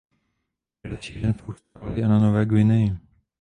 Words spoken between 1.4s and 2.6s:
Austrálii a na Nové